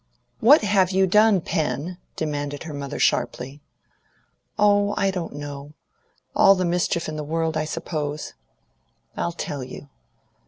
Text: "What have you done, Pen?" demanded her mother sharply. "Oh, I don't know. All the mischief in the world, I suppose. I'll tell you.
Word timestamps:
"What 0.39 0.61
have 0.63 0.89
you 0.89 1.05
done, 1.05 1.41
Pen?" 1.41 1.99
demanded 2.15 2.63
her 2.63 2.73
mother 2.73 2.97
sharply. 2.97 3.61
"Oh, 4.57 4.95
I 4.97 5.11
don't 5.11 5.35
know. 5.35 5.73
All 6.35 6.55
the 6.55 6.65
mischief 6.65 7.07
in 7.07 7.17
the 7.17 7.23
world, 7.23 7.55
I 7.55 7.65
suppose. 7.65 8.33
I'll 9.15 9.31
tell 9.31 9.63
you. 9.63 9.89